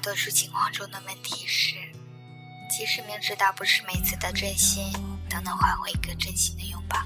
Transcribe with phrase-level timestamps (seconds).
[0.00, 1.74] 多数情况中的问题是，
[2.70, 4.90] 即使明知道不是每次的真心
[5.28, 6.98] 都能换回一个真心的拥抱，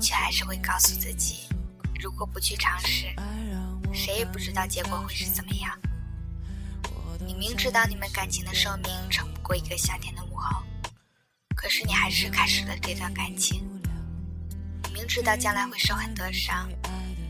[0.00, 1.48] 却还是会告诉自己，
[2.00, 3.06] 如果不去尝试，
[3.92, 5.76] 谁也不知道结果会是怎么样。
[7.26, 10.62] 你明知道你们感情的寿命撑不过一个夏天的午后，
[11.56, 13.68] 可是你还是开始了这段感情。
[14.84, 16.70] 你明知道将来会受很多伤，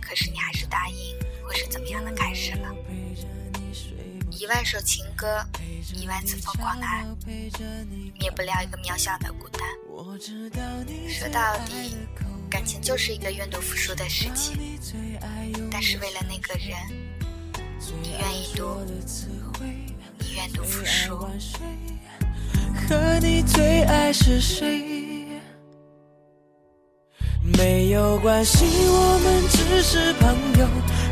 [0.01, 2.69] 可是你还是答应会是怎么样的开始了。
[4.41, 5.45] 一万首情歌，
[5.95, 7.05] 一万次疯狂的爱，
[8.19, 9.61] 免不了一个渺小的孤单。
[11.07, 11.95] 说到底，
[12.48, 14.59] 感情就是一个愿赌服输的事情。
[15.71, 16.75] 但是为了那个人，
[18.03, 18.65] 你愿意赌，
[20.21, 21.19] 你愿赌服输。
[22.89, 24.89] 和你最爱是谁？
[27.59, 30.67] 没有关系，我们只是朋友，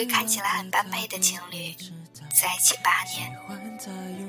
[0.00, 1.74] 对看起来很般配的情侣，
[2.40, 3.38] 在一起八年，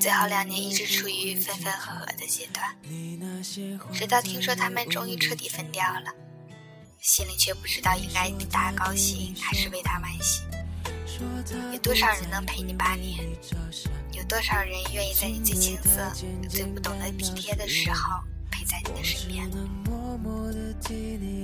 [0.01, 2.75] 最后两年一直处于分分合合的阶段，
[3.93, 6.11] 直到听说他们终于彻底分掉了，
[6.99, 10.41] 心里却不知道应该替他高兴还是为他惋惜。
[11.71, 13.25] 有多少人能陪你八年？
[14.11, 16.11] 有多少人愿意在你最青涩、
[16.49, 18.19] 最不懂得体贴的时候
[18.51, 19.49] 陪在你的身边？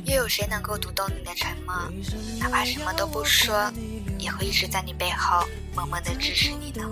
[0.05, 1.73] 又有谁能够读懂你的沉默？
[2.39, 3.71] 哪怕什么都不说，
[4.17, 5.45] 也会一直在你背后
[5.75, 6.83] 默默的支持你呢？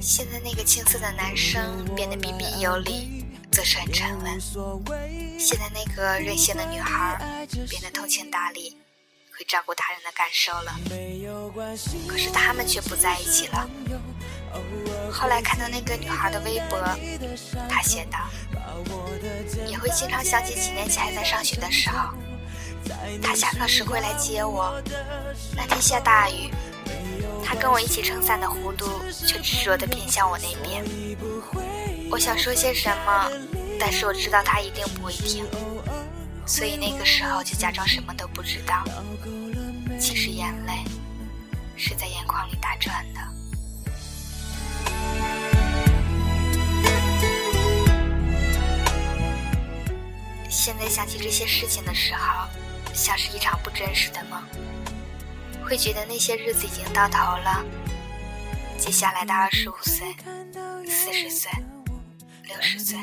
[0.00, 4.38] 现在那个青涩的男生变得彬彬有礼，做事很沉稳；
[5.38, 8.76] 现在那个任性的女孩变得通情达理，
[9.36, 10.74] 会照顾他人的感受了。
[12.08, 13.68] 可是他们却不在一起了。
[15.10, 16.78] 后来看到那个女孩的微博，
[17.68, 18.18] 她写道
[19.66, 22.14] ：“也会经常想起几年前还在上学的时候，
[23.22, 24.80] 她下课时会来接我。
[25.56, 26.50] 那天下大雨，
[27.44, 28.86] 她跟我一起撑伞的弧度
[29.26, 30.84] 却执着地偏向我那边。
[32.10, 33.30] 我想说些什么，
[33.78, 35.46] 但是我知道她一定不会听，
[36.46, 38.84] 所以那个时候就假装什么都不知道。
[39.98, 40.72] 其实眼泪
[41.76, 43.20] 是在眼眶里打转的。”
[50.64, 52.46] 现在想起这些事情的时候，
[52.94, 54.40] 像是一场不真实的梦，
[55.66, 57.64] 会觉得那些日子已经到头了。
[58.78, 60.14] 接下来的二十五岁、
[60.86, 61.50] 四十岁、
[62.44, 62.96] 六十岁，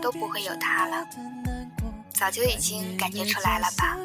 [0.00, 1.04] 都不会有他了。
[2.12, 3.96] 早就已经感觉出来了吧？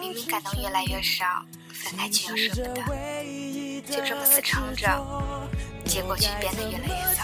[0.00, 1.24] 明明感动越来越少，
[1.72, 5.00] 分开却又舍不得，就这么死撑着，
[5.84, 7.22] 结果却变得越来越糟。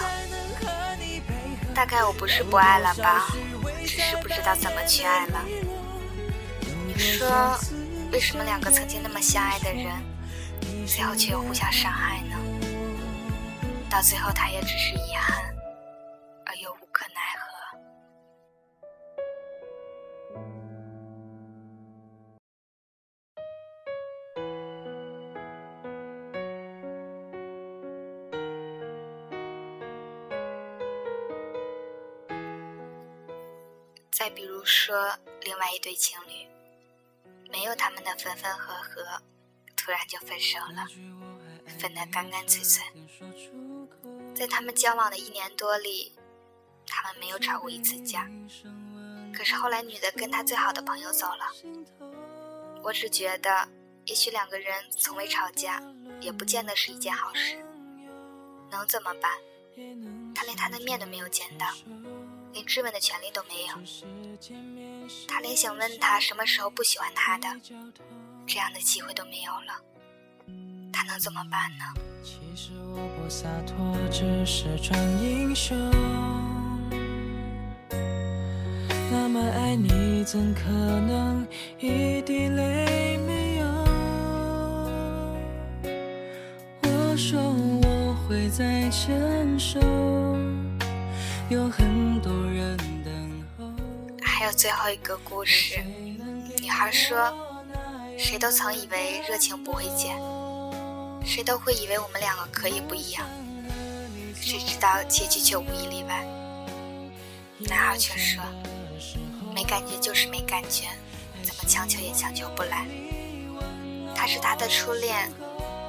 [1.75, 3.27] 大概我不是不爱了吧？
[3.89, 5.45] 只是不知道怎么去爱了。
[6.87, 7.59] 你说，
[8.13, 9.87] 为什么两个曾经那么相爱的人，
[10.87, 12.37] 最后却又互相伤害呢？
[13.89, 15.38] 到最后，他也只是遗憾，
[34.59, 36.49] 如说，另外一对情侣，
[37.49, 39.23] 没有他们的分分合合，
[39.77, 40.85] 突然就分手了，
[41.79, 42.85] 分得干干脆脆。
[44.35, 46.13] 在他们交往的一年多里，
[46.89, 48.29] 他们没有吵过一次架。
[49.33, 51.47] 可是后来，女的跟她最好的朋友走了。
[52.83, 53.69] 我只觉得，
[54.07, 55.81] 也许两个人从未吵架，
[56.21, 57.65] 也不见得是一件好事。
[58.73, 59.31] 能怎么办？
[60.35, 61.69] 他连他的面都没有见到。
[62.53, 63.75] 连质问的权利都没有，
[65.27, 67.49] 他连想问他什么时候不喜欢他的
[68.47, 69.81] 这样的机会都没有了，
[70.93, 71.85] 他能怎么办呢？
[79.11, 81.47] 那么爱你，怎可能
[81.79, 83.67] 一滴泪没有？
[86.83, 89.81] 我说我会再牵手。
[91.51, 93.65] 有很多人等候。
[94.23, 95.83] 还有最后一个故事，
[96.61, 97.33] 女孩说，
[98.19, 100.15] 谁都曾以为热情不会减，
[101.25, 103.25] 谁都会以为我们两个可以不一样，
[104.35, 106.23] 谁知道结局却无一例外。
[107.61, 108.45] 男孩却说
[109.55, 110.85] ：“没感觉就是没感觉，
[111.43, 112.87] 怎么强求也强求不来。”
[114.15, 115.33] 他是他的初恋，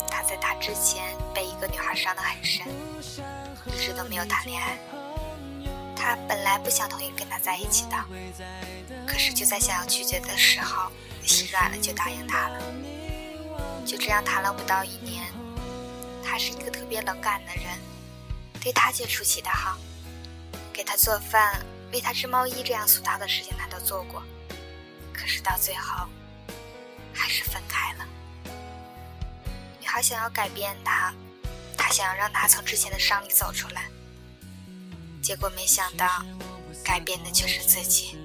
[0.10, 1.04] 他在他之前
[1.34, 2.66] 被一个女孩伤得很深，
[3.68, 4.78] 一直都没有谈恋爱。
[6.00, 7.98] 他本来不想同意跟他在一起的，
[9.06, 10.90] 可是就在想要拒绝的时候，
[11.26, 12.64] 心软了就答应他了。
[13.86, 15.26] 就这样谈了不到一年，
[16.24, 17.78] 他是一个特别冷感的人，
[18.62, 19.78] 对他却出奇的好，
[20.72, 21.60] 给他做饭、
[21.92, 24.24] 为他织毛衣这样俗套的事情他都做过。
[25.14, 26.08] 可是到最后，
[27.14, 28.08] 还是分开了。
[29.82, 31.14] 女孩想要改变他，
[31.78, 33.90] 他想要让他从之前的伤里走出来。
[35.30, 36.08] 结果没想到，
[36.84, 38.18] 改变的却是自己。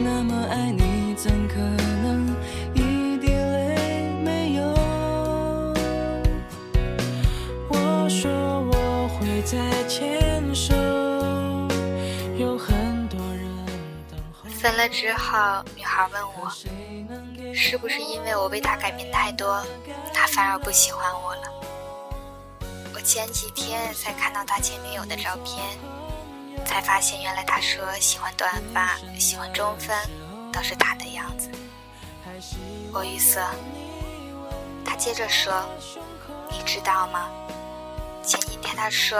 [0.00, 2.34] 那么爱你，怎可能
[2.74, 4.64] 一滴泪没有？
[7.68, 9.56] 我说我会再
[9.86, 10.74] 牵手，
[12.36, 13.46] 有很多人
[14.10, 14.50] 等候。
[14.50, 16.50] 分了之后，女孩问我，
[17.54, 19.64] 是不是因为我为他改变太多，
[20.12, 21.42] 他反而不喜欢我了？
[23.04, 25.62] 前几天才看到他前女友的照片，
[26.64, 29.94] 才发现原来他说喜欢短发、喜欢中分，
[30.50, 31.50] 都是他的样子。
[32.94, 33.46] 我语塞。
[34.86, 35.68] 他接着说
[36.50, 37.28] ：“你知道吗？
[38.24, 39.18] 前几天他说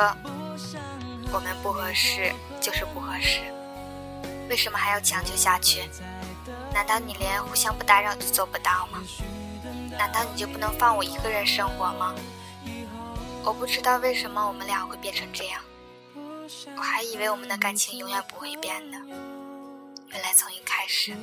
[1.30, 2.32] 我们不合适
[2.62, 3.42] 就是不合适，
[4.48, 5.90] 为什么还要强求下去？
[6.72, 9.02] 难道你连互相不打扰都做不到吗？
[9.98, 12.14] 难道你就不能放我一个人生活吗？”
[13.46, 15.60] 我不知道为什么我们俩会变成这样，
[16.76, 18.96] 我还以为我们的感情永远不会变的，
[20.08, 21.14] 原来从一开始，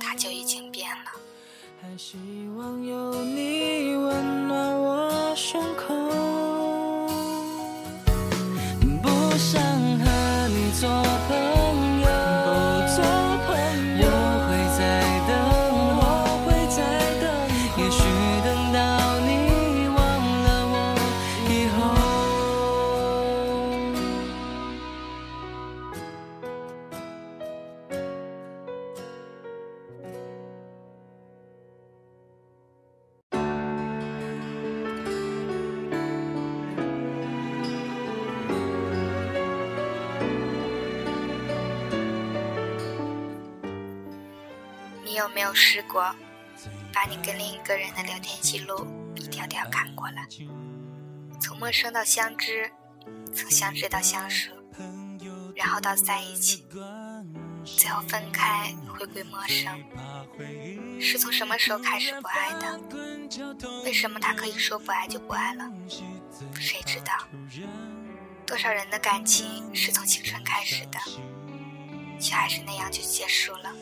[0.00, 1.12] 他就已经变了。
[1.80, 2.18] 还希
[2.56, 5.94] 望有你温暖我胸口，
[45.10, 46.14] 你有没有试过，
[46.94, 48.86] 把你跟另一个人的聊天记录
[49.16, 50.24] 一条条看过来？
[51.40, 52.70] 从陌生到相知，
[53.34, 54.52] 从相知到相熟，
[55.56, 56.64] 然后到在一起，
[57.64, 59.82] 最后分开，回归陌生。
[61.00, 62.80] 是从什么时候开始不爱的？
[63.84, 65.68] 为什么他可以说不爱就不爱了？
[66.54, 67.26] 谁知道？
[68.46, 71.00] 多少人的感情是从青春开始的，
[72.20, 73.74] 却还是那样就结束了。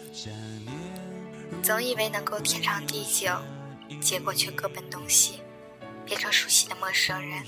[1.69, 3.31] 总以为能够天长地久，
[4.01, 5.43] 结果却各奔东西，
[6.07, 7.45] 变成熟悉的陌生人。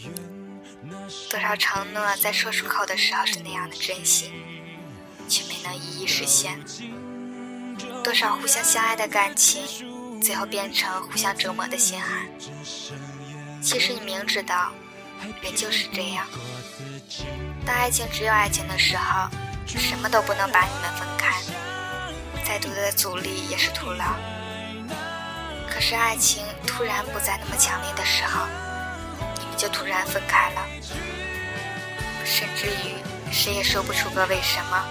[1.31, 4.31] 多少承诺在说出口的时候是那样的真心，
[5.27, 6.63] 却没能一一实现。
[8.05, 12.29] 多少互相相爱的感情，最后变成互相折磨的心寒。
[13.63, 14.71] 其实你明知道，
[15.41, 16.27] 人就是这样。
[17.65, 19.31] 当爱情只有爱情的时候，
[19.67, 21.41] 什么都不能把你们分开。
[22.51, 24.05] 再多的阻力也是徒劳。
[25.71, 28.45] 可是爱情突然不再那么强烈的时候，
[29.39, 30.61] 你们就突然分开了，
[32.25, 32.97] 甚至于
[33.31, 34.85] 谁也说不出个为什么。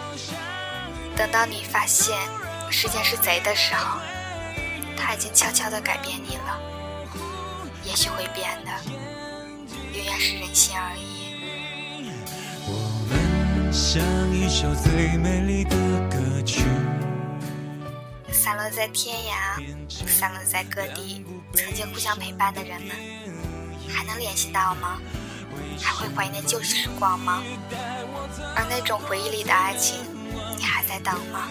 [1.17, 2.17] 等到你发现
[2.71, 3.99] 时间是贼的时候，
[4.95, 6.57] 他已经悄悄地改变你了。
[7.83, 8.71] 也许会变的，
[9.93, 12.13] 永远是人心而已。
[12.65, 12.71] 我
[13.09, 14.01] 们像
[14.31, 15.75] 一首最美丽的
[16.09, 16.63] 歌曲。
[18.49, 19.63] 散落在天涯，
[20.07, 22.95] 散落在各地，曾经互相陪伴的人们，
[23.87, 24.99] 还能联系到吗？
[25.79, 27.43] 还会怀念旧时光吗？
[28.55, 29.99] 而那种回忆里的爱情，
[30.57, 31.47] 你还在等吗？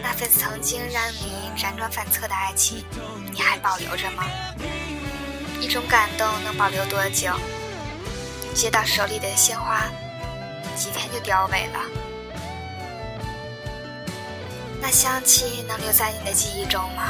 [0.00, 2.84] 那份曾经让你辗转反侧的爱情，
[3.32, 4.22] 你还保留着吗？
[5.60, 7.32] 一种感动能保留多久？
[8.54, 9.82] 接到手里的鲜花，
[10.76, 11.80] 几天就凋萎了。
[14.80, 17.02] 那香气能留在你的记忆中吗？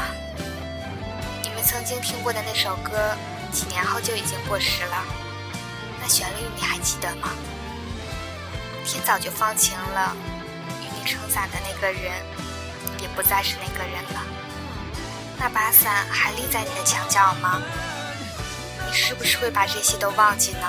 [1.43, 3.15] 你们曾经听过的那首歌，
[3.53, 5.05] 几年后就已经过时了。
[6.01, 7.31] 那旋律你还记得吗？
[8.85, 10.17] 天早就放晴了，
[10.81, 12.13] 与你撑伞的那个人，
[13.01, 14.23] 也不再是那个人了。
[15.39, 17.61] 那把伞还立在你的墙角吗？
[18.87, 20.67] 你是不是会把这些都忘记呢？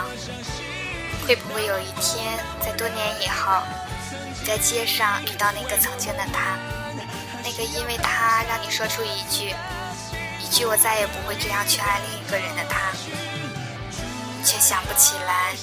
[1.25, 3.63] 会不会有一天，在多年以后，
[4.11, 6.57] 你在街上遇到那个曾经的他，
[7.59, 9.53] 那个因为他让你说出一句
[10.39, 12.89] “一句我再也不会这样去爱另一个人的他”，
[14.45, 15.53] 却想不起来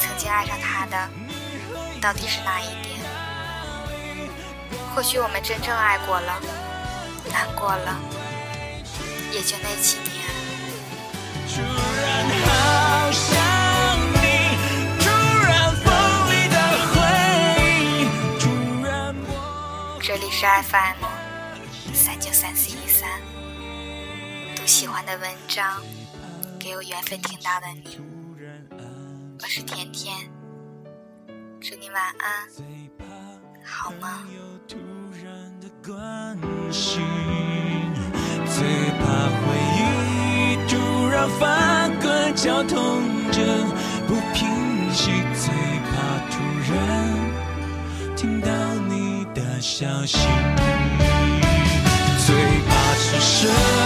[0.00, 1.08] 曾经爱上他的
[2.00, 2.98] 到底是哪一点？
[4.92, 6.40] 或许我们真正爱过了，
[7.30, 7.96] 难过了，
[9.30, 10.16] 也就那几年。
[20.02, 21.15] 这里是 FM
[22.46, 23.08] 三九三四一三，
[24.54, 25.82] 读喜欢的文章，
[26.60, 27.98] 给有缘分听到的你。
[29.42, 30.14] 我是甜甜，
[31.60, 32.48] 祝你晚安，
[33.64, 34.22] 好吗？
[38.46, 38.62] 最
[39.00, 39.04] 怕
[39.42, 43.42] 回忆突然翻滚，绞痛着
[44.06, 45.10] 不平息。
[45.34, 45.96] 最怕
[46.30, 46.34] 突
[46.72, 46.76] 然
[48.14, 48.48] 听到
[48.88, 50.18] 你的消息。
[53.46, 53.85] treasure